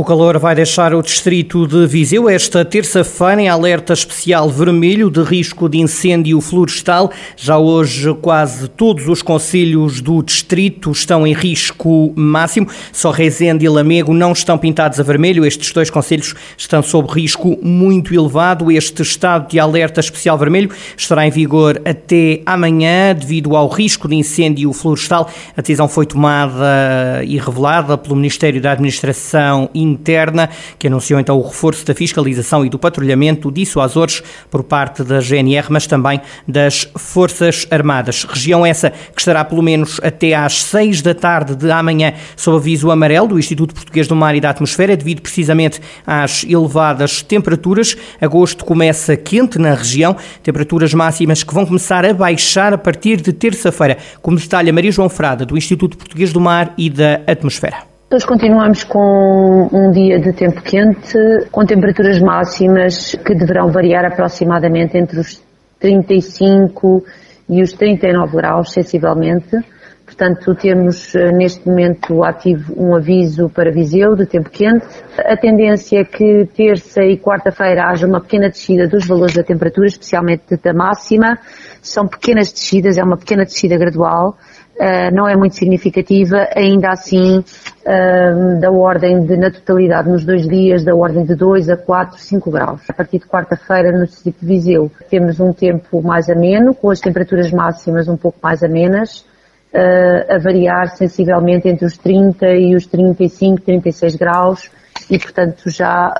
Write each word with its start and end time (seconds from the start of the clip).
O 0.00 0.04
calor 0.04 0.38
vai 0.38 0.54
deixar 0.54 0.94
o 0.94 1.02
distrito 1.02 1.66
de 1.66 1.84
Viseu 1.84 2.28
esta 2.28 2.64
terça-feira 2.64 3.42
em 3.42 3.48
alerta 3.48 3.92
especial 3.92 4.48
vermelho 4.48 5.10
de 5.10 5.20
risco 5.24 5.68
de 5.68 5.78
incêndio 5.78 6.40
florestal. 6.40 7.10
Já 7.36 7.58
hoje 7.58 8.14
quase 8.22 8.68
todos 8.68 9.08
os 9.08 9.22
concelhos 9.22 10.00
do 10.00 10.22
distrito 10.22 10.92
estão 10.92 11.26
em 11.26 11.32
risco 11.32 12.12
máximo. 12.14 12.68
Só 12.92 13.10
Rezende 13.10 13.64
e 13.64 13.68
Lamego 13.68 14.14
não 14.14 14.30
estão 14.30 14.56
pintados 14.56 15.00
a 15.00 15.02
vermelho. 15.02 15.44
Estes 15.44 15.72
dois 15.72 15.90
concelhos 15.90 16.32
estão 16.56 16.80
sob 16.80 17.12
risco 17.12 17.58
muito 17.60 18.14
elevado. 18.14 18.70
Este 18.70 19.02
estado 19.02 19.50
de 19.50 19.58
alerta 19.58 19.98
especial 19.98 20.38
vermelho 20.38 20.70
estará 20.96 21.26
em 21.26 21.30
vigor 21.32 21.82
até 21.84 22.40
amanhã 22.46 23.12
devido 23.18 23.56
ao 23.56 23.66
risco 23.66 24.06
de 24.06 24.14
incêndio 24.14 24.72
florestal. 24.72 25.28
A 25.56 25.60
decisão 25.60 25.88
foi 25.88 26.06
tomada 26.06 27.20
e 27.24 27.36
revelada 27.36 27.98
pelo 27.98 28.14
Ministério 28.14 28.62
da 28.62 28.70
Administração 28.70 29.68
interna, 29.88 30.48
que 30.78 30.86
anunciou 30.86 31.18
então 31.18 31.38
o 31.38 31.42
reforço 31.42 31.84
da 31.86 31.94
fiscalização 31.94 32.64
e 32.64 32.68
do 32.68 32.78
patrulhamento 32.78 33.50
disso 33.50 33.80
Açores 33.80 34.22
por 34.50 34.62
parte 34.62 35.02
da 35.02 35.20
GNR, 35.20 35.66
mas 35.70 35.86
também 35.86 36.20
das 36.46 36.88
Forças 36.96 37.66
Armadas. 37.70 38.24
Região 38.24 38.64
essa 38.64 38.90
que 38.90 39.20
estará 39.20 39.44
pelo 39.44 39.62
menos 39.62 40.00
até 40.02 40.34
às 40.34 40.62
seis 40.62 41.02
da 41.02 41.14
tarde 41.14 41.56
de 41.56 41.70
amanhã 41.70 42.12
sob 42.36 42.56
aviso 42.56 42.90
amarelo 42.90 43.28
do 43.28 43.38
Instituto 43.38 43.74
Português 43.74 44.06
do 44.06 44.14
Mar 44.14 44.34
e 44.34 44.40
da 44.40 44.50
Atmosfera, 44.50 44.96
devido 44.96 45.22
precisamente 45.22 45.80
às 46.06 46.44
elevadas 46.44 47.22
temperaturas. 47.22 47.96
Agosto 48.20 48.64
começa 48.64 49.16
quente 49.16 49.58
na 49.58 49.74
região, 49.74 50.16
temperaturas 50.42 50.92
máximas 50.94 51.42
que 51.42 51.54
vão 51.54 51.66
começar 51.66 52.04
a 52.04 52.12
baixar 52.12 52.72
a 52.72 52.78
partir 52.78 53.20
de 53.20 53.32
terça-feira, 53.32 53.98
como 54.20 54.36
detalha 54.36 54.72
Maria 54.72 54.92
João 54.92 55.08
Frada, 55.08 55.46
do 55.46 55.56
Instituto 55.56 55.96
Português 55.96 56.32
do 56.32 56.40
Mar 56.40 56.74
e 56.76 56.90
da 56.90 57.20
Atmosfera. 57.26 57.97
Depois 58.08 58.24
continuamos 58.24 58.84
com 58.84 59.68
um 59.70 59.90
dia 59.90 60.18
de 60.18 60.32
tempo 60.32 60.62
quente, 60.62 61.18
com 61.52 61.66
temperaturas 61.66 62.18
máximas 62.18 63.14
que 63.14 63.34
deverão 63.34 63.70
variar 63.70 64.06
aproximadamente 64.06 64.96
entre 64.96 65.20
os 65.20 65.42
35 65.78 67.04
e 67.50 67.60
os 67.60 67.74
39 67.74 68.34
graus, 68.34 68.72
sensivelmente. 68.72 69.58
Portanto, 70.06 70.54
temos 70.54 71.14
eh, 71.14 71.30
neste 71.32 71.68
momento 71.68 72.24
ativo 72.24 72.72
um 72.78 72.96
aviso 72.96 73.50
para 73.50 73.70
Viseu 73.70 74.16
de 74.16 74.24
tempo 74.24 74.48
quente. 74.48 74.86
A 75.18 75.36
tendência 75.36 76.00
é 76.00 76.04
que 76.04 76.48
terça 76.56 77.02
e 77.04 77.18
quarta-feira 77.18 77.90
haja 77.90 78.06
uma 78.06 78.22
pequena 78.22 78.48
descida 78.48 78.88
dos 78.88 79.06
valores 79.06 79.34
da 79.34 79.42
temperatura, 79.42 79.86
especialmente 79.86 80.56
da 80.56 80.72
máxima. 80.72 81.38
São 81.82 82.08
pequenas 82.08 82.50
descidas, 82.50 82.96
é 82.96 83.04
uma 83.04 83.18
pequena 83.18 83.44
descida 83.44 83.76
gradual. 83.76 84.38
Uh, 84.78 85.12
não 85.12 85.26
é 85.26 85.34
muito 85.36 85.56
significativa, 85.56 86.48
ainda 86.54 86.90
assim 86.90 87.38
uh, 87.38 88.60
da 88.60 88.70
ordem 88.70 89.24
de, 89.24 89.36
na 89.36 89.50
totalidade, 89.50 90.08
nos 90.08 90.24
dois 90.24 90.46
dias, 90.46 90.84
da 90.84 90.94
ordem 90.94 91.24
de 91.24 91.34
2 91.34 91.68
a 91.68 91.76
4, 91.76 92.16
5 92.16 92.48
graus. 92.48 92.80
A 92.88 92.92
partir 92.92 93.18
de 93.18 93.26
quarta-feira, 93.26 93.90
no 93.90 94.06
distrito 94.06 94.36
de 94.40 94.46
Viseu, 94.46 94.88
temos 95.10 95.40
um 95.40 95.52
tempo 95.52 96.00
mais 96.00 96.30
ameno, 96.30 96.72
com 96.76 96.90
as 96.90 97.00
temperaturas 97.00 97.50
máximas 97.50 98.06
um 98.06 98.16
pouco 98.16 98.38
mais 98.40 98.62
amenas, 98.62 99.26
uh, 99.74 100.32
a 100.32 100.38
variar 100.38 100.96
sensivelmente 100.96 101.68
entre 101.68 101.84
os 101.84 101.98
30 101.98 102.46
e 102.54 102.76
os 102.76 102.86
35, 102.86 103.60
36 103.62 104.14
graus, 104.14 104.70
e 105.10 105.18
portanto 105.18 105.70
já 105.70 106.14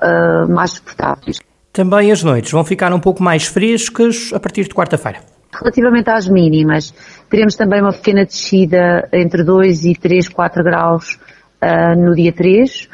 mais 0.48 0.70
suportáveis. 0.72 1.38
Também 1.72 2.10
as 2.10 2.24
noites 2.24 2.50
vão 2.50 2.64
ficar 2.64 2.92
um 2.92 2.98
pouco 2.98 3.22
mais 3.22 3.44
frescas 3.44 4.32
a 4.32 4.40
partir 4.40 4.64
de 4.64 4.70
quarta-feira. 4.70 5.20
Relativamente 5.52 6.10
às 6.10 6.28
mínimas, 6.28 6.94
teremos 7.30 7.56
também 7.56 7.80
uma 7.80 7.92
pequena 7.92 8.24
descida 8.24 9.08
entre 9.12 9.42
2 9.42 9.86
e 9.86 9.94
3, 9.94 10.28
4 10.28 10.62
graus 10.62 11.18
uh, 11.62 11.98
no 11.98 12.14
dia 12.14 12.32
3, 12.32 12.88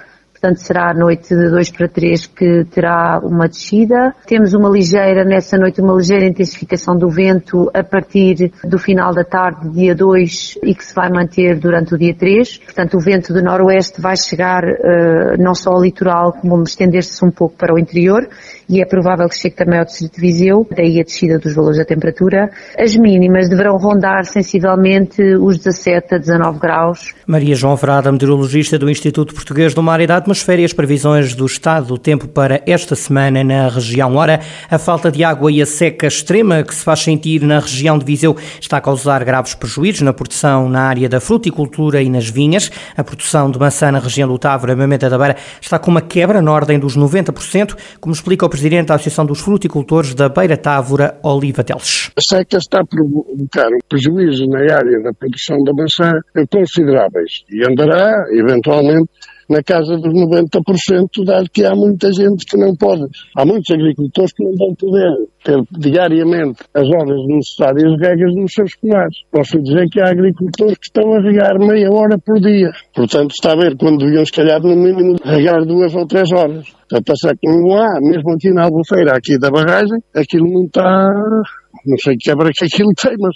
portanto 0.44 0.58
será 0.58 0.90
a 0.90 0.94
noite 0.94 1.34
de 1.34 1.50
2 1.50 1.70
para 1.72 1.88
3 1.88 2.26
que 2.26 2.64
terá 2.66 3.18
uma 3.22 3.48
descida. 3.48 4.14
Temos 4.26 4.52
uma 4.52 4.68
ligeira, 4.68 5.24
nessa 5.24 5.56
noite, 5.56 5.80
uma 5.80 5.94
ligeira 5.94 6.26
intensificação 6.26 6.96
do 6.96 7.08
vento 7.08 7.70
a 7.72 7.82
partir 7.82 8.52
do 8.62 8.78
final 8.78 9.14
da 9.14 9.24
tarde, 9.24 9.70
dia 9.70 9.94
2, 9.94 10.58
e 10.62 10.74
que 10.74 10.84
se 10.84 10.94
vai 10.94 11.08
manter 11.10 11.58
durante 11.58 11.94
o 11.94 11.98
dia 11.98 12.14
3. 12.14 12.58
Portanto, 12.58 12.98
o 12.98 13.00
vento 13.00 13.32
do 13.32 13.42
noroeste 13.42 14.00
vai 14.00 14.16
chegar 14.16 14.64
uh, 14.64 15.42
não 15.42 15.54
só 15.54 15.70
ao 15.72 15.82
litoral, 15.82 16.34
como 16.34 16.62
estender-se 16.62 17.24
um 17.24 17.30
pouco 17.30 17.56
para 17.56 17.74
o 17.74 17.78
interior, 17.78 18.28
e 18.68 18.80
é 18.80 18.86
provável 18.86 19.28
que 19.28 19.36
chegue 19.36 19.56
também 19.56 19.78
ao 19.78 19.84
distrito 19.84 20.14
de 20.14 20.20
Viseu, 20.20 20.66
daí 20.74 21.00
a 21.00 21.02
descida 21.02 21.38
dos 21.38 21.54
valores 21.54 21.78
da 21.78 21.84
temperatura. 21.84 22.50
As 22.78 22.96
mínimas 22.96 23.48
deverão 23.48 23.76
rondar 23.76 24.24
sensivelmente 24.24 25.22
os 25.36 25.58
17 25.58 26.14
a 26.14 26.18
19 26.18 26.58
graus. 26.58 27.14
Maria 27.26 27.54
João 27.54 27.76
Verada, 27.76 28.10
meteorologista 28.10 28.78
do 28.78 28.90
Instituto 28.90 29.34
Português 29.34 29.74
do 29.74 29.82
Mar 29.82 30.00
e 30.00 30.06
da 30.06 30.16
Atmosfera 30.16 30.60
e 30.60 30.64
as 30.64 30.72
previsões 30.72 31.34
do 31.34 31.46
estado 31.46 31.86
do 31.86 31.98
tempo 31.98 32.28
para 32.28 32.62
esta 32.66 32.94
semana 32.94 33.44
na 33.44 33.68
região. 33.68 34.16
Ora, 34.16 34.40
a 34.70 34.78
falta 34.78 35.10
de 35.10 35.22
água 35.24 35.50
e 35.50 35.60
a 35.60 35.66
seca 35.66 36.06
extrema 36.06 36.62
que 36.62 36.74
se 36.74 36.84
faz 36.84 37.00
sentir 37.00 37.42
na 37.42 37.60
região 37.60 37.98
de 37.98 38.04
Viseu 38.04 38.36
está 38.60 38.78
a 38.78 38.80
causar 38.80 39.24
graves 39.24 39.54
prejuízos 39.54 40.02
na 40.02 40.12
produção 40.12 40.68
na 40.68 40.82
área 40.82 41.08
da 41.08 41.20
fruticultura 41.20 42.02
e 42.02 42.08
nas 42.08 42.28
vinhas. 42.28 42.70
A 42.96 43.04
produção 43.04 43.50
de 43.50 43.58
maçã 43.58 43.90
na 43.90 43.98
região 43.98 44.28
do 44.28 44.38
Távora 44.38 44.72
e 44.72 44.76
Mamenta 44.76 45.10
da 45.10 45.18
Beira 45.18 45.36
está 45.60 45.78
com 45.78 45.90
uma 45.90 46.00
quebra 46.00 46.40
na 46.40 46.52
ordem 46.52 46.78
dos 46.78 46.96
90%, 46.96 47.76
como 48.00 48.14
explica 48.14 48.46
o 48.46 48.48
presidente 48.54 48.86
da 48.86 48.94
Associação 48.94 49.26
dos 49.26 49.40
Fruticultores 49.40 50.14
da 50.14 50.28
Beira 50.28 50.56
Távora, 50.56 51.18
Oliva 51.24 51.64
Teles. 51.64 52.12
A 52.16 52.20
seca 52.20 52.56
está 52.56 52.82
a 52.82 52.86
provocar 52.86 53.68
prejuízos 53.88 54.46
na 54.48 54.60
área 54.60 55.02
da 55.02 55.12
produção 55.12 55.56
da 55.64 55.72
maçã 55.72 56.12
consideráveis 56.48 57.42
e 57.50 57.68
andará, 57.68 58.12
eventualmente, 58.30 59.10
na 59.50 59.60
casa 59.62 59.96
dos 59.96 60.12
90%, 60.14 61.24
dado 61.24 61.50
que 61.52 61.64
há 61.64 61.74
muita 61.74 62.12
gente 62.12 62.46
que 62.46 62.56
não 62.56 62.74
pode. 62.76 63.04
Há 63.36 63.44
muitos 63.44 63.70
agricultores 63.74 64.32
que 64.32 64.44
não 64.44 64.52
vão 64.56 64.74
poder 64.74 65.10
ter 65.42 65.60
diariamente 65.78 66.62
as 66.72 66.86
horas 66.86 67.20
necessárias 67.26 67.92
regas 68.00 68.34
nos 68.34 68.52
seus 68.52 68.74
pomares. 68.76 69.16
Posso 69.30 69.60
dizer 69.62 69.86
que 69.90 70.00
há 70.00 70.10
agricultores 70.10 70.78
que 70.78 70.86
estão 70.86 71.12
a 71.12 71.20
regar 71.20 71.58
meia 71.58 71.90
hora 71.90 72.16
por 72.18 72.40
dia. 72.40 72.70
Portanto, 72.94 73.32
está 73.32 73.52
a 73.52 73.56
ver 73.56 73.76
quando 73.76 73.98
deviam, 73.98 74.24
se 74.24 74.32
calhar, 74.32 74.60
no 74.62 74.76
mínimo, 74.76 75.16
regar 75.24 75.64
duas 75.64 75.94
ou 75.94 76.06
três 76.06 76.30
horas. 76.32 76.64
Portanto, 76.88 77.12
a 77.12 77.36
que 77.36 77.48
não 77.48 77.76
há, 77.76 78.00
mesmo 78.00 78.32
aqui 78.32 78.50
na 78.50 78.64
albufeira, 78.64 79.16
aqui 79.16 79.38
da 79.38 79.50
barragem, 79.50 79.98
aquilo 80.14 80.46
não 80.52 80.64
está, 80.64 81.10
não 81.86 81.98
sei 81.98 82.16
que 82.16 82.30
quebra 82.30 82.50
que 82.52 82.64
aquilo 82.64 82.92
tem, 83.00 83.16
mas 83.18 83.34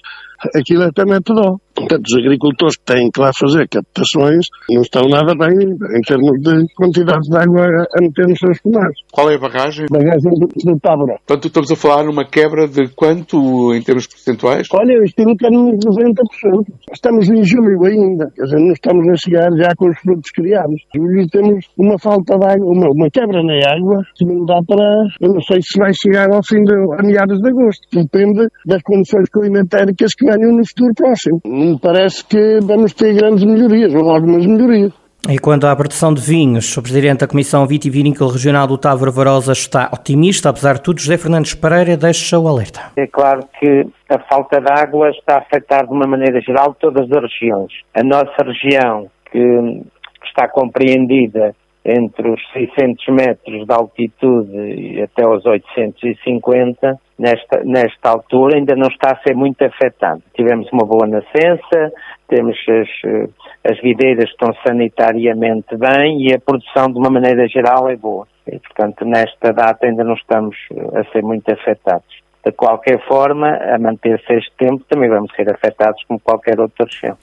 aquilo 0.55 0.83
é 0.85 0.91
também 0.93 1.21
tudo. 1.23 1.61
Portanto, 1.75 2.07
os 2.09 2.19
agricultores 2.19 2.77
que 2.77 2.85
têm 2.85 3.11
que 3.11 3.21
lá 3.21 3.31
fazer 3.33 3.69
captações 3.69 4.47
não 4.69 4.83
estão 4.83 5.03
nada 5.09 5.33
bem 5.35 5.57
em 5.97 6.01
termos 6.03 6.41
de 6.41 6.75
quantidade 6.75 7.23
de 7.23 7.37
água 7.37 7.87
a 7.97 8.03
meter 8.03 8.27
nos 8.27 8.39
seus 8.39 8.61
pomares. 8.61 8.99
Qual 9.13 9.31
é 9.31 9.37
a 9.37 9.39
barragem? 9.39 9.87
Barragem 9.89 10.33
do, 10.33 10.49
do 10.49 10.81
Tábora. 10.81 11.19
Portanto, 11.25 11.47
estamos 11.47 11.71
a 11.71 11.77
falar 11.77 12.05
numa 12.05 12.25
quebra 12.25 12.67
de 12.67 12.89
quanto 12.95 13.73
em 13.75 13.83
termos 13.83 14.09
percentuais? 14.09 14.67
Olha, 14.73 14.93
eu 14.93 15.05
estimo 15.05 15.37
que 15.37 15.49
nos 15.49 15.79
90%. 15.85 16.67
Estamos 16.93 17.29
em 17.29 17.45
julho 17.45 17.85
ainda, 17.85 18.29
quer 18.35 18.43
dizer, 18.43 18.59
não 18.59 18.73
estamos 18.73 19.09
a 19.09 19.17
chegar 19.17 19.51
já 19.57 19.73
com 19.77 19.89
os 19.89 19.99
frutos 20.01 20.31
criados. 20.33 20.83
Julho 20.95 21.29
temos 21.29 21.65
uma 21.79 21.97
falta 21.99 22.37
de 22.37 22.45
água, 22.45 22.67
uma, 22.67 22.91
uma 22.91 23.09
quebra 23.09 23.38
na 23.43 23.54
água 23.75 24.03
que 24.15 24.25
não 24.25 24.44
dá 24.44 24.60
para... 24.66 25.06
Eu 25.21 25.34
não 25.34 25.41
sei 25.43 25.60
se 25.62 25.78
vai 25.78 25.93
chegar 25.93 26.31
ao 26.32 26.43
fim 26.43 26.62
de, 26.62 26.75
a 26.75 27.03
meados 27.03 27.41
de 27.41 27.49
agosto. 27.49 27.87
Depende 27.93 28.49
das 28.66 28.82
condições 28.82 29.28
climatéricas 29.31 30.15
que 30.15 30.25
venham 30.25 30.53
no 30.53 30.66
futuro 30.66 30.94
próximo 30.94 31.41
me 31.44 31.78
parece 31.78 32.25
que 32.25 32.60
vamos 32.62 32.93
ter 32.93 33.15
grandes 33.15 33.44
melhorias, 33.44 33.94
ou 33.94 34.10
algumas 34.10 34.47
melhorias. 34.47 34.93
E 35.28 35.38
quanto 35.38 35.66
à 35.66 35.75
produção 35.75 36.15
de 36.15 36.22
vinhos, 36.22 36.75
o 36.76 36.82
Presidente 36.82 37.21
da 37.21 37.26
Comissão 37.26 37.66
Vitivinícola 37.66 38.32
Regional 38.32 38.66
do 38.66 38.78
Távora 38.78 39.10
Varosa 39.10 39.53
está 39.53 39.91
otimista, 39.93 40.49
apesar 40.49 40.75
de 40.75 40.82
tudo, 40.82 41.00
José 41.00 41.19
Fernandes 41.19 41.55
Pereira 41.55 41.96
deixa 41.96 42.38
o 42.38 42.46
alerta. 42.46 42.93
É 42.96 43.06
claro 43.06 43.41
que 43.58 43.87
a 44.08 44.19
falta 44.20 44.61
de 44.61 44.70
água 44.70 45.11
está 45.11 45.34
a 45.34 45.38
afetar 45.38 45.87
de 45.87 45.93
uma 45.93 46.06
maneira 46.06 46.41
geral 46.41 46.75
todas 46.81 47.11
as 47.11 47.23
regiões. 47.23 47.73
A 47.94 48.02
nossa 48.02 48.43
região, 48.43 49.11
que 49.31 49.82
está 50.25 50.49
compreendida 50.49 51.55
entre 51.85 52.31
os 52.31 52.41
600 52.53 53.07
metros 53.09 53.67
de 53.67 53.73
altitude 53.73 54.57
e 54.57 55.03
até 55.03 55.27
os 55.27 55.45
850, 55.47 56.99
nesta, 57.19 57.63
nesta 57.65 58.11
altura 58.11 58.59
ainda 58.59 58.75
não 58.77 58.89
está 58.89 59.13
a 59.13 59.23
ser 59.23 59.35
muito 59.35 59.63
afetado. 59.63 60.23
Tivemos 60.35 60.69
uma 60.73 60.87
boa 60.87 61.07
nascença, 61.07 61.93
temos 62.29 62.57
as, 62.69 63.73
as 63.73 63.81
videiras 63.81 64.29
estão 64.31 64.53
sanitariamente 64.67 65.77
bem 65.77 66.29
e 66.29 66.35
a 66.35 66.41
produção 66.41 66.87
de 66.93 66.99
uma 66.99 67.11
maneira 67.11 67.49
geral 67.49 67.89
é 67.89 67.97
boa. 67.97 68.27
E, 68.47 68.59
portanto, 68.59 69.05
nesta 69.05 69.53
data 69.53 69.87
ainda 69.87 70.05
não 70.05 70.15
estamos 70.15 70.57
a 70.95 71.05
ser 71.13 71.23
muito 71.23 71.51
afetados. 71.51 72.28
De 72.50 72.56
qualquer 72.56 72.99
forma, 73.06 73.49
a 73.49 73.79
manter-se 73.79 74.33
este 74.33 74.50
tempo, 74.59 74.85
também 74.89 75.09
vamos 75.09 75.31
ser 75.35 75.50
afetados 75.53 76.03
como 76.05 76.19
qualquer 76.21 76.59
outra 76.59 76.87
região. 76.87 77.17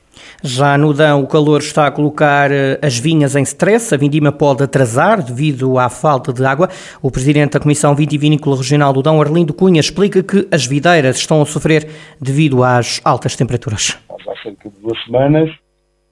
Já 0.44 0.78
no 0.78 0.94
Dão, 0.94 1.24
o 1.24 1.28
calor 1.28 1.60
está 1.60 1.88
a 1.88 1.92
colocar 1.92 2.52
eh, 2.52 2.80
as 2.82 2.98
vinhas 2.98 3.36
em 3.36 3.42
stress. 3.44 3.94
A 3.94 3.98
vindima 3.98 4.32
pode 4.32 4.64
atrasar 4.64 5.22
devido 5.22 5.78
à 5.78 5.90
falta 5.90 6.32
de 6.32 6.46
água. 6.46 6.70
O 7.02 7.12
presidente 7.12 7.54
da 7.54 7.60
Comissão 7.60 7.94
Vitivinícola 7.96 8.56
Regional 8.56 8.94
do 8.94 9.02
Dão, 9.02 9.22
Arlindo 9.22 9.54
Cunha, 9.54 9.80
explica 9.80 10.24
que 10.24 10.48
as 10.52 10.66
videiras 10.66 11.18
estão 11.18 11.42
a 11.42 11.46
sofrer 11.46 11.88
devido 12.22 12.64
às 12.64 13.02
altas 13.04 13.36
temperaturas. 13.36 14.00
Há 14.10 14.42
cerca 14.42 14.70
de 14.70 14.80
duas 14.80 15.04
semanas 15.04 15.50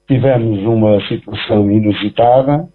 tivemos 0.07 0.59
uma 0.63 0.99
situação 1.07 1.71
inusitada, 1.71 2.67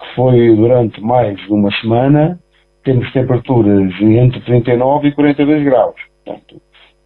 que 0.00 0.14
foi 0.14 0.54
durante 0.54 1.00
mais 1.00 1.36
de 1.36 1.52
uma 1.52 1.70
semana, 1.80 2.38
temos 2.86 3.12
temperaturas 3.12 3.92
entre 4.00 4.40
39 4.42 5.08
e 5.08 5.12
42 5.12 5.64
graus. 5.64 5.94
Portanto, 6.24 6.62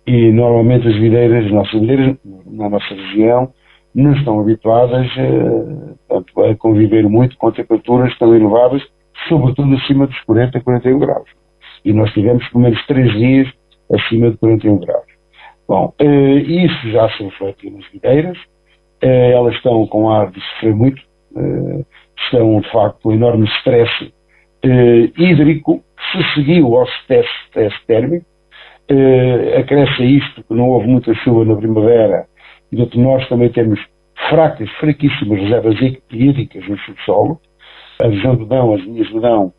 e 0.06 0.30
normalmente 0.30 0.86
as 0.86 0.94
videiras, 0.94 1.46
as 1.46 1.52
nossas 1.52 1.80
videiras, 1.80 2.16
na 2.46 2.68
nossa 2.68 2.94
região, 2.94 3.50
não 3.94 4.12
estão 4.12 4.38
habituadas 4.40 5.06
eh, 5.16 5.94
portanto, 6.06 6.42
a 6.42 6.54
conviver 6.56 7.08
muito 7.08 7.36
com 7.38 7.50
temperaturas 7.50 8.16
tão 8.18 8.34
elevadas, 8.34 8.82
sobretudo 9.28 9.74
acima 9.74 10.06
dos 10.06 10.20
40, 10.20 10.60
41 10.60 10.98
graus. 10.98 11.28
E 11.84 11.92
nós 11.94 12.12
tivemos 12.12 12.46
pelo 12.50 12.64
menos 12.64 12.86
três 12.86 13.10
dias 13.12 13.48
acima 13.92 14.30
de 14.30 14.36
41 14.36 14.78
graus. 14.80 15.06
Bom, 15.66 15.94
eh, 15.98 16.34
isso 16.34 16.90
já 16.90 17.08
se 17.10 17.24
reflete 17.24 17.70
nas 17.70 17.88
videiras, 17.90 18.36
eh, 19.00 19.32
elas 19.32 19.54
estão 19.54 19.86
com 19.86 20.10
ar 20.10 20.30
de 20.30 20.40
sofrer 20.40 20.74
muito, 20.74 21.02
estão 22.24 22.60
de 22.60 22.70
facto 22.70 23.00
com 23.02 23.12
enorme 23.12 23.46
stress 23.58 24.12
hídrico, 24.62 25.78
que 25.78 26.22
se 26.22 26.34
seguiu 26.34 26.76
ao 26.76 26.84
stress, 26.84 27.28
térmico, 27.86 28.26
acresce 29.58 30.02
a 30.02 30.06
isto 30.06 30.42
que 30.42 30.54
não 30.54 30.68
houve 30.68 30.88
muita 30.88 31.14
chuva 31.14 31.44
na 31.44 31.56
primavera 31.56 32.26
e 32.72 32.76
portanto 32.76 33.00
nós 33.00 33.28
também 33.28 33.48
temos 33.50 33.80
fracas, 34.28 34.70
fraquíssimas 34.78 35.40
reservas 35.40 35.76
hídricas 36.10 36.68
no 36.68 36.78
subsolo. 36.80 37.40
A 38.02 38.06
região 38.06 38.36
do 38.36 38.46
Dão, 38.46 38.74
as 38.74 38.80
linhas 38.82 39.08
do 39.10 39.20
Dão, 39.20 39.52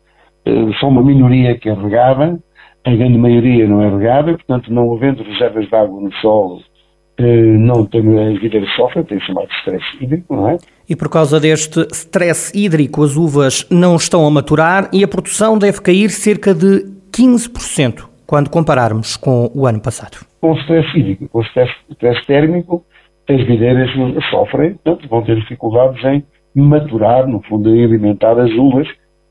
eh, 0.44 0.72
são 0.80 0.88
uma 0.88 1.02
minoria 1.02 1.56
que 1.56 1.68
é 1.68 1.74
regada, 1.74 2.38
a 2.84 2.90
grande 2.90 3.18
maioria 3.18 3.66
não 3.66 3.82
é 3.82 3.88
regada, 3.88 4.32
portanto, 4.32 4.72
não 4.72 4.92
havendo 4.94 5.22
reservas 5.22 5.68
de 5.68 5.74
água 5.74 6.00
no 6.00 6.12
solo, 6.14 6.60
eh, 6.60 6.62
não 7.18 7.84
tem, 7.84 8.00
a 8.00 8.38
vida 8.38 8.58
sofre, 8.76 9.04
tem 9.04 9.20
chamado 9.20 9.48
de 9.48 9.54
stress 9.56 9.84
hídrico, 10.00 10.34
não 10.34 10.48
é? 10.48 10.58
E 10.88 10.96
por 10.96 11.08
causa 11.08 11.38
deste 11.38 11.80
stress 11.92 12.52
hídrico, 12.54 13.02
as 13.04 13.16
uvas 13.16 13.66
não 13.70 13.96
estão 13.96 14.26
a 14.26 14.30
maturar 14.30 14.88
e 14.92 15.04
a 15.04 15.08
produção 15.08 15.58
deve 15.58 15.80
cair 15.80 16.10
cerca 16.10 16.54
de 16.54 16.84
15% 17.12 18.08
quando 18.26 18.50
compararmos 18.50 19.16
com 19.16 19.50
o 19.54 19.66
ano 19.66 19.80
passado. 19.80 20.18
Com 20.40 20.52
o 20.52 20.58
stress 20.60 20.88
hídrico, 20.96 21.28
com 21.28 21.38
o 21.40 21.42
stress, 21.42 21.72
stress 21.90 22.26
térmico, 22.26 22.84
as 23.28 23.46
videiras 23.46 23.90
sofrem, 24.30 24.74
portanto, 24.74 25.08
vão 25.08 25.22
ter 25.22 25.36
dificuldades 25.36 26.02
em 26.04 26.24
maturar, 26.54 27.26
no 27.26 27.42
fundo, 27.42 27.74
em 27.74 27.84
alimentar 27.84 28.38
as 28.38 28.50
uvas, 28.52 28.88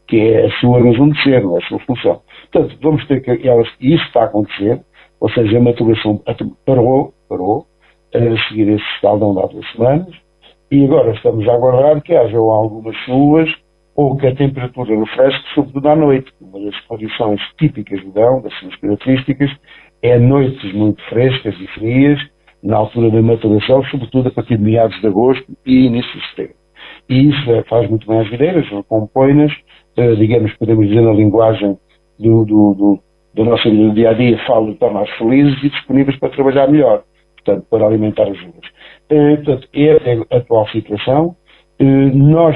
que 0.07 0.17
é 0.17 0.45
a 0.45 0.51
sua 0.59 0.83
razão 0.83 1.09
de 1.09 1.23
ser, 1.23 1.43
é 1.43 1.57
a 1.57 1.67
sua 1.67 1.79
função. 1.79 2.21
Portanto, 2.51 2.77
vamos 2.81 3.05
ter 3.07 3.21
que 3.21 3.47
elas, 3.47 3.67
e 3.79 3.93
isso 3.95 4.03
está 4.05 4.21
a 4.21 4.25
acontecer, 4.25 4.81
ou 5.19 5.29
seja, 5.31 5.57
a 5.57 5.61
maturação 5.61 6.21
parou, 6.65 7.13
parou, 7.29 7.65
a 8.13 8.47
seguir 8.47 8.67
esse 8.69 8.83
escaldão 8.95 9.33
de 9.33 9.41
há 9.41 9.47
duas 9.47 9.71
semanas, 9.71 10.15
e 10.71 10.85
agora 10.85 11.11
estamos 11.11 11.47
a 11.47 11.53
aguardar 11.53 12.01
que 12.01 12.15
haja 12.15 12.37
algumas 12.37 12.95
chuvas 13.05 13.49
ou 13.95 14.15
que 14.15 14.27
a 14.27 14.35
temperatura 14.35 14.97
refresque, 14.97 15.53
sobretudo 15.53 15.89
à 15.89 15.95
noite. 15.95 16.31
Uma 16.39 16.59
das 16.59 16.79
condições 16.81 17.41
típicas 17.57 18.01
do 18.03 18.11
verão, 18.11 18.41
das 18.41 18.53
suas 18.59 18.75
características, 18.77 19.51
é 20.01 20.17
noites 20.17 20.73
muito 20.73 21.01
frescas 21.09 21.53
e 21.59 21.67
frias, 21.67 22.19
na 22.63 22.77
altura 22.77 23.09
da 23.09 23.21
maturação, 23.21 23.83
sobretudo 23.85 24.29
a 24.29 24.31
partir 24.31 24.57
de 24.57 24.63
meados 24.63 24.99
de 25.01 25.07
agosto 25.07 25.45
e 25.65 25.85
início 25.87 26.19
de 26.19 26.27
setembro. 26.29 26.55
E 27.09 27.29
isso 27.29 27.51
é, 27.51 27.63
faz 27.63 27.89
muito 27.89 28.07
bem 28.07 28.19
as 28.19 28.29
videiras, 28.29 28.65
compõe-nas, 28.87 29.51
eh, 29.97 30.15
digamos, 30.15 30.53
podemos 30.53 30.87
dizer 30.87 31.01
na 31.01 31.13
linguagem 31.13 31.77
do, 32.19 32.45
do, 32.45 32.73
do, 32.75 32.99
da 33.35 33.43
nossa 33.43 33.69
vida 33.69 33.83
do 33.83 33.93
dia 33.93 34.11
a 34.11 34.13
dia, 34.13 34.37
falo 34.45 34.71
de 34.71 34.77
tornar 34.77 35.05
felizes 35.17 35.57
e 35.63 35.69
disponíveis 35.69 36.17
para 36.19 36.29
trabalhar 36.29 36.67
melhor, 36.67 37.03
portanto, 37.43 37.65
para 37.69 37.85
alimentar 37.85 38.23
as 38.23 38.37
uvas. 38.39 38.69
Eh, 39.09 39.35
portanto, 39.37 39.67
essa 39.73 40.09
é 40.09 40.35
a 40.35 40.37
atual 40.37 40.67
situação. 40.69 41.35
Eh, 41.79 41.83
nós 42.13 42.55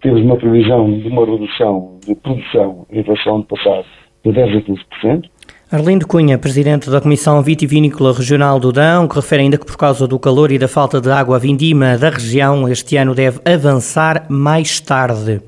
temos 0.00 0.22
uma 0.22 0.36
previsão 0.36 0.98
de 0.98 1.06
uma 1.08 1.26
redução 1.26 1.98
de 2.06 2.14
produção 2.14 2.86
em 2.90 3.02
relação 3.02 3.32
ao 3.32 3.38
ano 3.38 3.44
passado 3.44 3.84
de 4.24 4.32
10 4.32 4.56
a 4.56 4.60
15%. 4.62 5.30
Arlindo 5.70 6.06
Cunha, 6.06 6.36
presidente 6.36 6.90
da 6.90 7.00
Comissão 7.00 7.42
Vitivinícola 7.42 8.12
Regional 8.12 8.60
do 8.60 8.72
Dão, 8.72 9.08
que 9.08 9.16
refere 9.16 9.42
ainda 9.42 9.56
que 9.56 9.64
por 9.64 9.76
causa 9.76 10.06
do 10.06 10.18
calor 10.18 10.52
e 10.52 10.58
da 10.58 10.68
falta 10.68 11.00
de 11.00 11.10
água 11.10 11.38
vindima 11.38 11.96
da 11.96 12.10
região, 12.10 12.68
este 12.68 12.96
ano 12.98 13.14
deve 13.14 13.40
avançar 13.44 14.26
mais 14.28 14.80
tarde. 14.80 15.40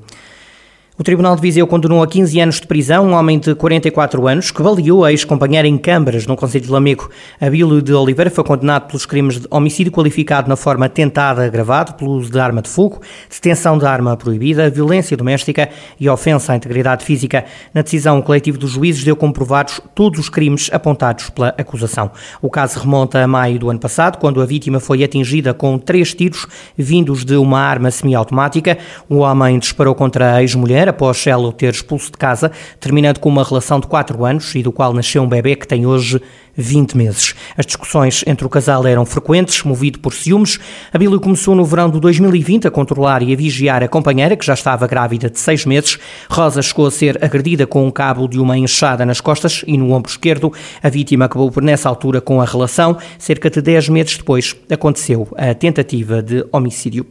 O 0.97 1.03
Tribunal 1.03 1.35
de 1.35 1.41
Viseu 1.41 1.67
condenou 1.67 2.01
a 2.01 2.07
15 2.07 2.39
anos 2.39 2.61
de 2.61 2.67
prisão 2.67 3.05
um 3.05 3.13
homem 3.15 3.37
de 3.37 3.53
44 3.53 4.29
anos 4.29 4.49
que 4.49 4.63
baleou 4.63 5.03
a 5.03 5.11
ex-companheira 5.11 5.67
em 5.67 5.77
Câmaras, 5.77 6.25
no 6.25 6.37
Conselho 6.37 6.63
de 6.63 6.71
Lamego. 6.71 7.09
Abílio 7.39 7.81
de 7.81 7.91
Oliveira 7.93 8.31
foi 8.31 8.45
condenado 8.45 8.87
pelos 8.87 9.05
crimes 9.05 9.41
de 9.41 9.47
homicídio 9.51 9.91
qualificado 9.91 10.47
na 10.47 10.55
forma 10.55 10.87
tentada 10.87 11.43
agravado 11.43 11.95
pelo 11.95 12.11
uso 12.11 12.31
de 12.31 12.39
arma 12.39 12.61
de 12.61 12.69
fogo, 12.69 13.01
detenção 13.29 13.77
de 13.77 13.85
arma 13.85 14.15
proibida, 14.15 14.69
violência 14.69 15.17
doméstica 15.17 15.67
e 15.99 16.07
ofensa 16.07 16.53
à 16.53 16.55
integridade 16.55 17.03
física. 17.03 17.43
Na 17.73 17.81
decisão, 17.81 18.19
o 18.19 18.23
coletivo 18.23 18.57
dos 18.57 18.71
juízes 18.71 19.03
deu 19.03 19.17
comprovados 19.17 19.81
todos 19.93 20.17
os 20.17 20.29
crimes 20.29 20.69
apontados 20.71 21.29
pela 21.29 21.49
acusação. 21.57 22.09
O 22.41 22.49
caso 22.49 22.79
remonta 22.79 23.21
a 23.21 23.27
maio 23.27 23.59
do 23.59 23.69
ano 23.69 23.81
passado, 23.81 24.17
quando 24.17 24.41
a 24.41 24.45
vítima 24.45 24.79
foi 24.79 25.03
atingida 25.03 25.53
com 25.53 25.77
três 25.77 26.13
tiros 26.13 26.47
vindos 26.77 27.25
de 27.25 27.35
uma 27.35 27.59
arma 27.59 27.91
semiautomática. 27.91 28.77
O 29.09 29.17
homem 29.17 29.59
disparou 29.59 29.93
contra 29.93 30.35
a 30.35 30.41
ex-mulher 30.41 30.84
após 30.89 31.25
ela 31.27 31.47
o 31.47 31.51
ter 31.51 31.73
expulso 31.73 32.11
de 32.11 32.17
casa, 32.17 32.51
terminando 32.79 33.19
com 33.19 33.29
uma 33.29 33.43
relação 33.43 33.79
de 33.79 33.87
4 33.87 34.23
anos 34.25 34.53
e 34.55 34.63
do 34.63 34.71
qual 34.71 34.93
nasceu 34.93 35.23
um 35.23 35.27
bebê 35.27 35.55
que 35.55 35.67
tem 35.67 35.85
hoje 35.85 36.21
20 36.55 36.97
meses. 36.97 37.35
As 37.57 37.65
discussões 37.65 38.23
entre 38.25 38.45
o 38.45 38.49
casal 38.49 38.85
eram 38.87 39.05
frequentes, 39.05 39.63
movido 39.63 39.99
por 39.99 40.13
ciúmes. 40.13 40.59
A 40.93 40.97
Bíblia 40.97 41.19
começou 41.19 41.55
no 41.55 41.65
verão 41.65 41.89
de 41.89 41.99
2020 41.99 42.67
a 42.67 42.71
controlar 42.71 43.21
e 43.21 43.33
a 43.33 43.35
vigiar 43.35 43.83
a 43.83 43.87
companheira, 43.87 44.35
que 44.35 44.45
já 44.45 44.53
estava 44.53 44.87
grávida 44.87 45.29
de 45.29 45.39
6 45.39 45.65
meses. 45.65 45.99
Rosa 46.29 46.61
chegou 46.61 46.87
a 46.87 46.91
ser 46.91 47.23
agredida 47.23 47.67
com 47.67 47.85
um 47.85 47.91
cabo 47.91 48.27
de 48.27 48.39
uma 48.39 48.57
enxada 48.57 49.05
nas 49.05 49.19
costas 49.19 49.63
e 49.67 49.77
no 49.77 49.91
ombro 49.91 50.09
esquerdo. 50.09 50.51
A 50.81 50.89
vítima 50.89 51.25
acabou 51.25 51.51
por, 51.51 51.61
nessa 51.61 51.89
altura, 51.89 52.21
com 52.21 52.41
a 52.41 52.45
relação. 52.45 52.97
Cerca 53.17 53.49
de 53.49 53.61
10 53.61 53.89
meses 53.89 54.17
depois, 54.17 54.55
aconteceu 54.69 55.27
a 55.37 55.53
tentativa 55.53 56.21
de 56.21 56.45
homicídio. 56.51 57.05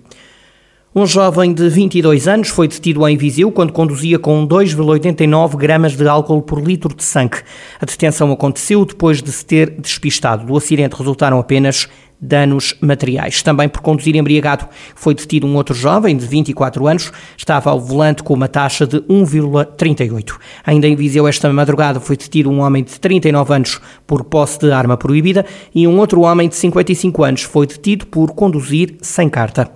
Um 0.97 1.07
jovem 1.07 1.53
de 1.53 1.69
22 1.69 2.29
anos 2.29 2.51
foi 2.51 2.69
detido 2.69 3.05
em 3.09 3.17
Viseu 3.17 3.51
quando 3.51 3.73
conduzia 3.73 4.17
com 4.17 4.47
2,89 4.47 5.57
gramas 5.57 5.97
de 5.97 6.07
álcool 6.07 6.41
por 6.41 6.63
litro 6.63 6.95
de 6.95 7.03
sangue. 7.03 7.39
A 7.81 7.85
detenção 7.85 8.31
aconteceu 8.31 8.85
depois 8.85 9.21
de 9.21 9.33
se 9.33 9.45
ter 9.45 9.71
despistado. 9.71 10.47
Do 10.47 10.57
acidente 10.57 10.95
resultaram 10.95 11.41
apenas 11.41 11.89
danos 12.21 12.77
materiais. 12.81 13.43
Também 13.43 13.69
por 13.69 13.81
conduzir 13.81 14.15
embriagado 14.15 14.69
foi 14.95 15.17
detido 15.17 15.49
um 15.49 15.57
outro 15.57 15.75
jovem 15.75 16.17
de 16.17 16.29
24 16.29 16.87
anos, 16.87 17.11
estava 17.37 17.71
ao 17.71 17.81
volante 17.81 18.23
com 18.23 18.33
uma 18.33 18.47
taxa 18.47 18.87
de 18.87 18.99
1,38. 19.01 20.37
Ainda 20.65 20.87
em 20.87 20.95
Viseu 20.95 21.27
esta 21.27 21.53
madrugada 21.53 21.99
foi 21.99 22.17
detido 22.17 22.49
um 22.49 22.61
homem 22.61 22.85
de 22.85 23.01
39 23.01 23.53
anos 23.53 23.81
por 24.07 24.23
posse 24.23 24.61
de 24.61 24.71
arma 24.71 24.97
proibida 24.97 25.45
e 25.75 25.89
um 25.89 25.99
outro 25.99 26.21
homem 26.21 26.49
de 26.49 26.55
55 26.55 27.25
anos 27.25 27.43
foi 27.43 27.67
detido 27.67 28.07
por 28.07 28.31
conduzir 28.31 28.95
sem 29.01 29.29
carta. 29.29 29.69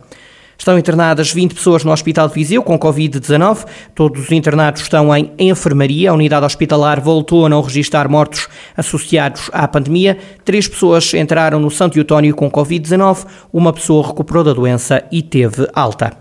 Estão 0.58 0.76
internadas 0.76 1.32
20 1.32 1.54
pessoas 1.54 1.84
no 1.84 1.92
Hospital 1.92 2.26
de 2.26 2.34
Viseu 2.34 2.64
com 2.64 2.76
Covid-19. 2.76 3.64
Todos 3.94 4.24
os 4.24 4.32
internados 4.32 4.82
estão 4.82 5.14
em 5.16 5.30
enfermaria. 5.38 6.10
A 6.10 6.14
unidade 6.14 6.44
hospitalar 6.44 7.00
voltou 7.00 7.46
a 7.46 7.48
não 7.48 7.62
registrar 7.62 8.08
mortos 8.08 8.48
associados 8.76 9.48
à 9.52 9.68
pandemia. 9.68 10.18
Três 10.44 10.66
pessoas 10.66 11.14
entraram 11.14 11.60
no 11.60 11.70
Santo 11.70 11.96
Eutónio 11.96 12.34
com 12.34 12.50
Covid-19. 12.50 13.24
Uma 13.52 13.72
pessoa 13.72 14.08
recuperou 14.08 14.42
da 14.42 14.52
doença 14.52 15.04
e 15.12 15.22
teve 15.22 15.68
alta. 15.72 16.12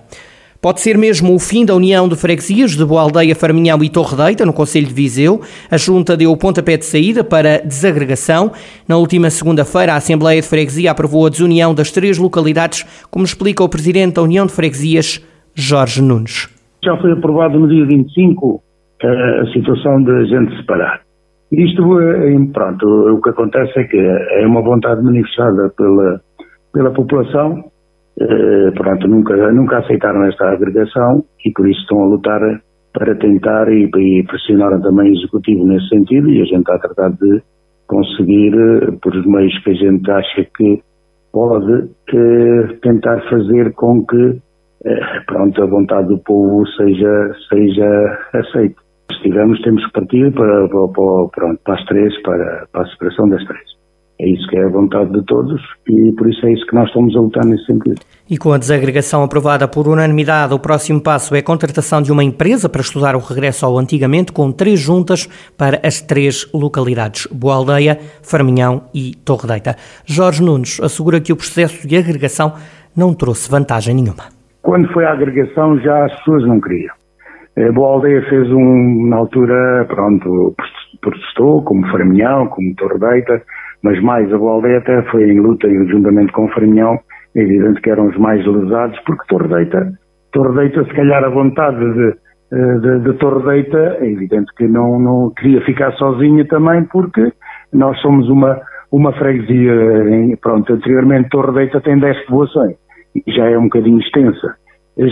Pode 0.62 0.82
ser 0.82 0.98
mesmo 0.98 1.36
o 1.36 1.40
fim 1.40 1.64
da 1.64 1.76
União 1.76 2.10
de 2.10 2.16
Freguesias 2.16 2.72
de 2.72 2.84
Boa 2.84 3.02
Aldeia, 3.02 3.36
Farminhão 3.36 3.84
e 3.84 3.90
Torredeita, 3.90 4.44
no 4.44 4.52
Conselho 4.52 4.88
de 4.88 4.94
Viseu. 4.94 5.40
A 5.70 5.78
Junta 5.78 6.18
deu 6.18 6.32
o 6.32 6.38
pontapé 6.38 6.78
de 6.78 6.86
saída 6.86 7.24
para 7.24 7.60
desagregação. 7.60 8.52
Na 8.90 8.98
última 8.98 9.30
segunda-feira, 9.30 9.94
a 9.94 9.98
Assembleia 9.98 10.42
de 10.42 10.48
Freguesia 10.48 10.92
aprovou 10.92 11.28
a 11.28 11.30
desunião 11.30 11.76
das 11.76 11.92
três 11.92 12.18
localidades, 12.18 12.84
como 13.12 13.24
explica 13.24 13.64
o 13.64 13.70
Presidente 13.70 14.16
da 14.16 14.24
União 14.24 14.48
de 14.48 14.52
Freguesias, 14.52 15.24
Jorge 15.54 16.02
Nunes. 16.02 16.50
Já 16.84 16.98
foi 16.98 17.12
aprovado 17.12 17.60
no 17.60 17.68
dia 17.68 17.86
25 17.86 18.64
eh, 19.04 19.42
a 19.42 19.46
situação 19.54 20.04
de 20.04 20.12
a 20.12 20.24
gente 20.24 20.58
separar. 20.58 21.02
Isto, 21.52 22.02
eh, 22.02 22.36
pronto, 22.52 22.86
o 22.88 23.22
que 23.22 23.30
acontece 23.30 23.80
é 23.80 23.84
que 23.84 23.98
é 23.98 24.48
uma 24.48 24.62
vontade 24.62 25.04
manifestada 25.04 25.72
pela, 25.78 26.20
pela 26.74 26.92
população 26.92 27.64
eh, 28.20 28.72
pronto, 28.76 29.08
nunca, 29.08 29.52
nunca 29.52 29.78
aceitaram 29.78 30.24
esta 30.26 30.50
agregação 30.50 31.24
e 31.46 31.52
por 31.52 31.68
isso 31.68 31.82
estão 31.82 32.02
a 32.02 32.08
lutar 32.08 32.42
para 32.94 33.16
tentar 33.16 33.72
e, 33.72 33.90
e 33.96 34.24
pressionaram 34.24 34.82
também 34.82 35.12
o 35.12 35.16
Executivo 35.16 35.66
nesse 35.66 35.88
sentido 35.90 36.30
e 36.30 36.42
a 36.42 36.46
gente 36.46 36.60
está 36.60 36.76
a 36.76 36.80
tratar 36.80 37.10
de 37.12 37.42
conseguir, 37.88 38.54
eh, 38.56 38.92
por 39.02 39.16
os 39.16 39.26
meios 39.26 39.58
que 39.64 39.70
a 39.70 39.74
gente 39.74 40.10
acha 40.10 40.48
que 40.58 40.82
pode, 41.32 41.90
eh, 42.14 42.78
tentar 42.82 43.22
fazer 43.30 43.74
com 43.74 44.04
que 44.06 44.42
pronto, 45.26 45.62
a 45.62 45.66
vontade 45.66 46.08
do 46.08 46.18
povo 46.20 46.66
seja, 46.78 47.34
seja 47.50 48.20
aceita. 48.34 48.82
Se 49.12 49.22
tivermos, 49.22 49.62
temos 49.62 49.86
que 49.86 49.92
partir 49.92 50.34
para, 50.34 50.68
para, 50.68 50.88
para, 50.88 51.58
para 51.64 51.74
as 51.74 51.86
três, 51.86 52.22
para, 52.22 52.68
para 52.72 52.84
a 52.84 52.88
separação 52.88 53.30
das 53.30 53.44
três. 53.46 53.77
É 54.20 54.28
isso 54.28 54.48
que 54.48 54.58
é 54.58 54.64
a 54.64 54.68
vontade 54.68 55.12
de 55.12 55.24
todos 55.26 55.62
e 55.88 56.12
por 56.14 56.28
isso 56.28 56.44
é 56.48 56.52
isso 56.52 56.66
que 56.66 56.74
nós 56.74 56.88
estamos 56.88 57.16
a 57.16 57.20
lutar 57.20 57.46
nesse 57.46 57.66
sentido. 57.66 58.02
E 58.28 58.36
com 58.36 58.52
a 58.52 58.58
desagregação 58.58 59.24
aprovada 59.24 59.68
por 59.68 59.88
unanimidade, 59.88 60.56
o 60.56 60.60
próximo 60.60 61.00
passo 61.00 61.36
é 61.36 61.40
a 61.40 61.44
contratação 61.44 62.02
de 62.02 62.12
uma 62.12 62.24
empresa 62.24 62.68
para 62.68 62.82
estudar 62.82 63.16
o 63.16 63.20
regresso 63.20 63.66
ao 63.66 63.78
antigamente, 63.78 64.32
com 64.32 64.52
três 64.52 64.80
juntas 64.80 65.28
para 65.56 65.80
as 65.86 66.02
três 66.02 66.50
localidades: 66.52 67.28
Boa 67.28 67.56
Aldeia, 67.56 68.00
Farminhão 68.24 68.86
e 68.92 69.14
Torre 69.24 69.48
Deita. 69.48 69.76
Jorge 70.04 70.44
Nunes 70.44 70.80
assegura 70.82 71.22
que 71.22 71.32
o 71.32 71.38
processo 71.38 71.88
de 71.88 71.96
agregação 71.96 72.54
não 72.96 73.14
trouxe 73.14 73.52
vantagem 73.52 73.94
nenhuma. 73.94 74.24
Quando 74.64 74.92
foi 74.94 75.06
a 75.06 75.12
agregação, 75.12 75.80
já 75.80 76.06
as 76.06 76.16
pessoas 76.18 76.44
não 76.44 76.60
queriam. 76.60 76.94
A 77.56 77.72
Boa 77.72 77.94
Aldeia 77.94 78.28
fez 78.30 78.50
um, 78.52 79.08
na 79.08 79.18
altura, 79.18 79.86
pronto, 79.88 80.56
protestou, 81.02 81.62
como 81.62 81.88
Farminhão, 81.92 82.48
como 82.48 82.76
Torre 82.76 82.98
Deita 82.98 83.44
mas 83.84 84.02
mais 84.02 84.32
a 84.34 84.38
até 84.78 85.02
foi 85.04 85.30
em 85.30 85.40
luta 85.40 85.68
e 85.68 85.88
juntamente 85.88 86.32
com 86.32 86.46
o 86.46 86.50
Farinhão, 86.50 87.00
é 87.36 87.42
evidente 87.42 87.82
que 87.82 87.90
eram 87.90 88.08
os 88.08 88.18
mais 88.18 88.46
lesados, 88.46 89.00
porque 89.06 89.24
Torredeita, 89.28 89.92
Torredeita, 90.32 90.84
se 90.86 90.94
calhar 90.94 91.24
a 91.24 91.30
vontade 91.30 91.78
de, 91.78 92.14
de, 92.52 93.00
de 93.00 93.14
Torredeita, 93.14 93.98
é 94.00 94.10
evidente 94.10 94.52
que 94.58 94.68
não, 94.68 95.00
não 95.00 95.32
queria 95.38 95.62
ficar 95.62 95.92
sozinha 95.94 96.46
também, 96.48 96.84
porque 96.86 97.32
nós 97.72 98.00
somos 98.02 98.30
uma, 98.30 98.60
uma 98.92 99.14
freguesia, 99.14 99.74
em, 100.10 100.36
pronto, 100.38 100.74
anteriormente 100.74 101.30
Torredeita 101.30 101.82
tem 101.82 102.00
10 102.00 102.26
povoações, 102.26 102.76
e 103.16 103.32
já 103.32 103.50
é 103.50 103.58
um 103.58 103.64
bocadinho 103.64 104.00
extensa. 104.00 104.56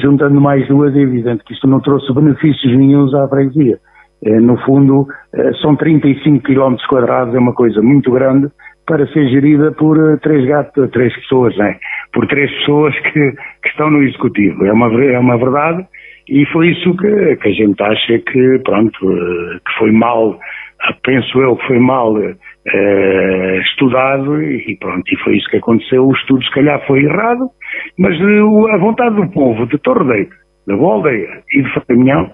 Juntando 0.01 0.41
mais 0.41 0.67
duas, 0.67 0.95
é 0.95 0.99
evidente 0.99 1.43
que 1.43 1.53
isto 1.53 1.67
não 1.67 1.79
trouxe 1.79 2.11
benefícios 2.11 2.75
nenhums 2.75 3.13
à 3.13 3.27
freguesia. 3.27 3.77
É, 4.23 4.39
no 4.39 4.57
fundo, 4.65 5.07
é, 5.33 5.53
são 5.61 5.75
35 5.75 6.43
km 6.43 6.75
quadrados, 6.87 7.35
é 7.35 7.39
uma 7.39 7.53
coisa 7.53 7.81
muito 7.81 8.11
grande 8.11 8.49
para 8.85 9.07
ser 9.07 9.27
gerida 9.29 9.71
por 9.71 9.97
eh, 9.97 10.17
três 10.17 10.45
gatos, 10.45 10.89
três 10.91 11.13
pessoas, 11.15 11.55
né? 11.57 11.77
por 12.13 12.27
três 12.27 12.51
pessoas 12.59 12.93
que, 12.99 13.31
que, 13.31 13.69
estão 13.69 13.89
no 13.89 14.03
executivo. 14.03 14.65
É 14.65 14.71
uma, 14.71 15.03
é 15.03 15.19
uma 15.19 15.37
verdade 15.37 15.85
e 16.29 16.45
foi 16.47 16.69
isso 16.69 16.95
que, 16.95 17.35
que 17.37 17.47
a 17.49 17.51
gente 17.51 17.81
acha 17.81 18.19
que, 18.19 18.59
pronto, 18.63 19.11
eh, 19.11 19.59
que 19.65 19.79
foi 19.79 19.91
mal, 19.91 20.39
penso 21.03 21.41
eu 21.41 21.55
que 21.55 21.67
foi 21.67 21.79
mal 21.79 22.15
eh, 22.19 23.59
estudado 23.63 24.41
e 24.41 24.77
pronto, 24.79 25.03
e 25.11 25.17
foi 25.23 25.37
isso 25.37 25.49
que 25.49 25.57
aconteceu. 25.57 26.05
O 26.05 26.13
estudo 26.13 26.43
se 26.43 26.51
calhar 26.51 26.85
foi 26.85 27.03
errado, 27.03 27.49
mas 27.97 28.15
a 28.21 28.77
vontade 28.77 29.15
do 29.15 29.27
povo 29.31 29.65
de 29.65 29.77
Torredeiro, 29.79 30.29
da 30.67 30.75
Boldeia 30.75 31.41
e 31.53 31.63
de 31.63 31.73
Faminhão 31.73 32.31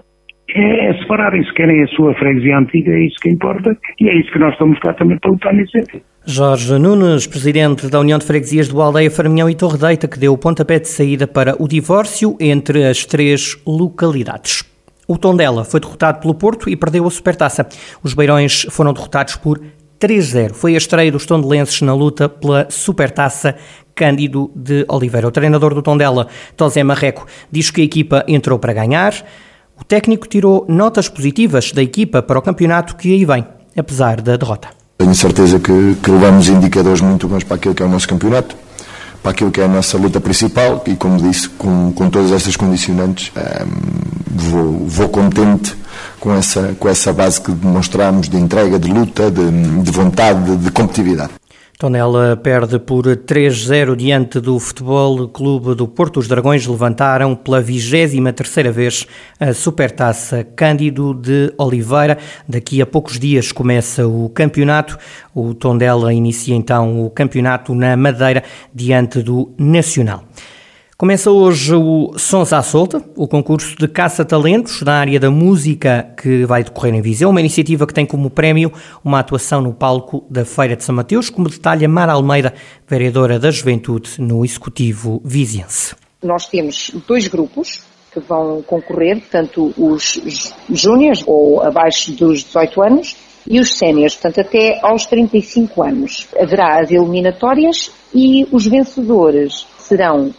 é, 0.54 0.90
é 0.90 0.98
separarem-se, 0.98 1.52
querem 1.54 1.82
a 1.82 1.86
sua 1.88 2.14
freguesia 2.14 2.58
antiga, 2.58 2.92
é 2.92 3.06
isso 3.06 3.16
que 3.20 3.28
importa 3.28 3.76
e 4.00 4.08
é 4.08 4.18
isso 4.18 4.30
que 4.32 4.38
nós 4.38 4.52
estamos 4.52 4.78
cá 4.80 4.92
também 4.94 5.18
para 5.18 5.30
lutar 5.30 5.54
nesse 5.54 5.72
sentido. 5.72 6.02
Jorge 6.24 6.78
Nunes, 6.78 7.26
presidente 7.26 7.88
da 7.88 7.98
União 7.98 8.18
de 8.18 8.24
Freguesias 8.24 8.68
do 8.68 8.80
Aldeia 8.80 9.10
Farminhão 9.10 9.50
e 9.50 9.54
Torre 9.54 9.78
Deita, 9.78 10.06
que 10.06 10.18
deu 10.18 10.32
o 10.32 10.38
pontapé 10.38 10.78
de 10.78 10.88
saída 10.88 11.26
para 11.26 11.60
o 11.60 11.66
divórcio 11.66 12.36
entre 12.38 12.84
as 12.84 13.04
três 13.04 13.60
localidades. 13.66 14.62
O 15.08 15.18
Tondela 15.18 15.64
foi 15.64 15.80
derrotado 15.80 16.20
pelo 16.20 16.34
Porto 16.34 16.70
e 16.70 16.76
perdeu 16.76 17.06
a 17.06 17.10
Supertaça. 17.10 17.66
Os 18.04 18.14
Beirões 18.14 18.66
foram 18.70 18.92
derrotados 18.92 19.34
por 19.34 19.60
3-0. 20.00 20.52
Foi 20.52 20.74
a 20.74 20.78
estreia 20.78 21.10
dos 21.10 21.26
tondelenses 21.26 21.80
na 21.82 21.94
luta 21.94 22.28
pela 22.28 22.66
Supertaça 22.70 23.56
Cândido 23.94 24.50
de 24.54 24.84
Oliveira. 24.88 25.28
O 25.28 25.30
treinador 25.30 25.74
do 25.74 25.82
Tondela, 25.82 26.28
Tosé 26.56 26.82
Marreco, 26.82 27.26
diz 27.50 27.70
que 27.70 27.80
a 27.80 27.84
equipa 27.84 28.24
entrou 28.26 28.58
para 28.58 28.72
ganhar. 28.72 29.12
O 29.82 29.84
técnico 29.84 30.28
tirou 30.28 30.64
notas 30.68 31.08
positivas 31.08 31.72
da 31.72 31.82
equipa 31.82 32.22
para 32.22 32.38
o 32.38 32.42
campeonato 32.42 32.94
que 32.94 33.12
aí 33.12 33.24
vem, 33.24 33.44
apesar 33.76 34.20
da 34.20 34.36
derrota. 34.36 34.68
Tenho 34.96 35.12
certeza 35.12 35.58
que, 35.58 35.96
que 36.00 36.08
levamos 36.08 36.46
indicadores 36.46 37.00
muito 37.00 37.26
bons 37.26 37.42
para 37.42 37.56
aquilo 37.56 37.74
que 37.74 37.82
é 37.82 37.86
o 37.86 37.88
nosso 37.88 38.06
campeonato, 38.06 38.54
para 39.20 39.32
aquilo 39.32 39.50
que 39.50 39.60
é 39.60 39.64
a 39.64 39.68
nossa 39.68 39.98
luta 39.98 40.20
principal 40.20 40.84
e, 40.86 40.94
como 40.94 41.16
disse, 41.18 41.48
com, 41.48 41.92
com 41.92 42.08
todas 42.08 42.30
estas 42.30 42.54
condicionantes, 42.54 43.32
ehm, 43.34 43.68
vou, 44.30 44.86
vou 44.86 45.08
contente 45.08 45.74
com 46.20 46.32
essa, 46.32 46.76
com 46.78 46.88
essa 46.88 47.12
base 47.12 47.40
que 47.40 47.50
demonstramos 47.50 48.28
de 48.28 48.36
entrega, 48.36 48.78
de 48.78 48.88
luta, 48.88 49.32
de, 49.32 49.50
de 49.50 49.90
vontade, 49.90 50.44
de, 50.44 50.56
de 50.58 50.70
competitividade. 50.70 51.32
Tonela 51.82 52.36
perde 52.36 52.78
por 52.78 53.04
3-0 53.04 53.96
diante 53.96 54.38
do 54.38 54.56
Futebol 54.60 55.28
Clube 55.28 55.74
do 55.74 55.88
Porto. 55.88 56.20
Os 56.20 56.28
Dragões 56.28 56.64
levantaram 56.64 57.34
pela 57.34 57.60
23ª 57.60 58.70
vez 58.70 59.04
a 59.40 59.52
Supertaça 59.52 60.44
Cândido 60.44 61.12
de 61.12 61.52
Oliveira. 61.58 62.18
Daqui 62.48 62.80
a 62.80 62.86
poucos 62.86 63.18
dias 63.18 63.50
começa 63.50 64.06
o 64.06 64.28
campeonato. 64.28 64.96
O 65.34 65.54
Tondela 65.54 66.14
inicia 66.14 66.54
então 66.54 67.04
o 67.04 67.10
campeonato 67.10 67.74
na 67.74 67.96
Madeira 67.96 68.44
diante 68.72 69.20
do 69.20 69.52
Nacional. 69.58 70.22
Começa 70.96 71.30
hoje 71.30 71.74
o 71.74 72.12
Sons 72.16 72.52
à 72.52 72.62
Solta, 72.62 73.02
o 73.16 73.26
concurso 73.26 73.76
de 73.76 73.88
caça-talentos 73.88 74.82
na 74.82 75.00
área 75.00 75.18
da 75.18 75.30
música 75.30 76.14
que 76.16 76.44
vai 76.44 76.62
decorrer 76.62 76.94
em 76.94 77.02
Viseu, 77.02 77.30
uma 77.30 77.40
iniciativa 77.40 77.86
que 77.86 77.94
tem 77.94 78.06
como 78.06 78.30
prémio 78.30 78.72
uma 79.04 79.18
atuação 79.18 79.60
no 79.60 79.74
palco 79.74 80.24
da 80.30 80.44
Feira 80.44 80.76
de 80.76 80.84
São 80.84 80.94
Mateus, 80.94 81.28
como 81.28 81.48
detalha 81.48 81.88
Mara 81.88 82.12
Almeida, 82.12 82.54
vereadora 82.86 83.38
da 83.38 83.50
Juventude 83.50 84.20
no 84.20 84.44
Executivo 84.44 85.20
Viziense. 85.24 85.96
Nós 86.22 86.46
temos 86.46 86.92
dois 87.08 87.26
grupos 87.26 87.82
que 88.12 88.20
vão 88.20 88.62
concorrer, 88.62 89.20
tanto 89.30 89.74
os 89.76 90.52
júniores 90.70 91.24
ou 91.26 91.62
abaixo 91.62 92.12
dos 92.12 92.44
18 92.44 92.82
anos 92.82 93.16
e 93.48 93.58
os 93.58 93.76
séniores, 93.76 94.14
portanto 94.14 94.46
até 94.46 94.78
aos 94.82 95.06
35 95.06 95.82
anos. 95.82 96.28
Haverá 96.38 96.80
as 96.80 96.90
eliminatórias 96.92 97.90
e 98.14 98.46
os 98.52 98.66
vencedores 98.66 99.66
serão 99.78 100.32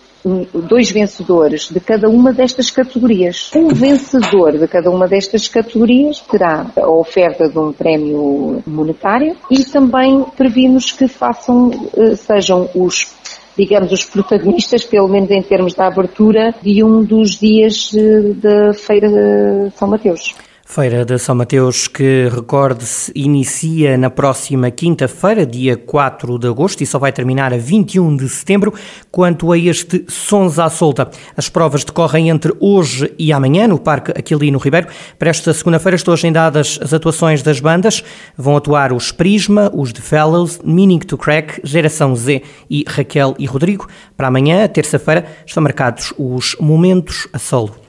dois 0.68 0.90
vencedores 0.92 1.70
de 1.70 1.80
cada 1.80 2.10
uma 2.10 2.32
destas 2.32 2.70
categorias. 2.72 3.52
Um 3.56 3.70
vencedor 3.70 4.58
de 4.58 4.68
cada 4.68 4.90
uma 4.90 5.08
destas 5.08 5.48
categorias 5.48 6.20
terá 6.20 6.68
a 6.76 6.90
oferta 6.90 7.50
de 7.50 7.58
um 7.58 7.72
prémio 7.72 8.64
monetário 8.66 9.36
e 9.50 9.64
também 9.64 10.24
previmos 10.36 10.92
que 10.92 11.08
façam, 11.08 11.72
eh, 11.96 12.16
sejam 12.16 12.70
os 12.76 13.14
digamos, 13.56 13.92
os 13.92 14.04
protagonistas, 14.06 14.84
pelo 14.84 15.08
menos 15.08 15.30
em 15.30 15.42
termos 15.42 15.76
da 15.76 15.86
abertura, 15.86 16.56
de 16.62 16.84
um 16.84 17.04
dos 17.04 17.38
dias 17.38 17.92
eh, 17.94 18.34
da 18.34 18.74
Feira 18.74 19.08
de 19.08 19.78
São 19.78 19.88
Mateus. 19.88 20.34
Feira 20.74 21.06
de 21.06 21.20
São 21.20 21.36
Mateus, 21.36 21.88
que 21.88 22.28
recorde-se, 22.34 23.12
inicia 23.14 23.96
na 23.96 24.10
próxima 24.10 24.72
quinta-feira, 24.72 25.46
dia 25.46 25.78
4 25.78 26.40
de 26.40 26.48
agosto, 26.48 26.82
e 26.82 26.86
só 26.88 26.98
vai 26.98 27.12
terminar 27.12 27.54
a 27.54 27.58
21 27.58 28.18
de 28.18 28.28
setembro. 28.28 28.74
Quanto 29.12 29.52
a 29.52 29.58
este 29.58 30.04
Sons 30.08 30.58
à 30.58 30.72
Solta, 30.72 31.12
as 31.38 31.48
provas 31.48 31.84
decorrem 31.84 32.30
entre 32.30 32.52
hoje 32.60 33.14
e 33.20 33.32
amanhã 33.32 33.68
no 33.68 33.78
Parque 33.78 34.14
Aquilino 34.18 34.58
Ribeiro. 34.58 34.88
Para 35.20 35.30
esta 35.30 35.54
segunda-feira 35.54 35.96
estão 35.96 36.12
agendadas 36.12 36.80
as 36.82 36.92
atuações 36.92 37.44
das 37.44 37.60
bandas. 37.60 38.04
Vão 38.36 38.58
atuar 38.58 38.92
os 38.92 39.12
Prisma, 39.12 39.70
os 39.76 39.94
The 39.94 40.02
Fellows, 40.02 40.60
Meaning 40.64 41.02
to 41.02 41.20
Crack, 41.20 41.62
Geração 41.64 42.16
Z 42.16 42.42
e 42.68 42.84
Raquel 42.88 43.36
e 43.38 43.46
Rodrigo. 43.46 43.88
Para 44.18 44.30
amanhã, 44.30 44.68
terça-feira, 44.68 45.24
estão 45.46 45.62
marcados 45.62 46.16
os 46.18 46.56
Momentos 46.60 47.28
a 47.32 47.38
Solo. 47.38 47.84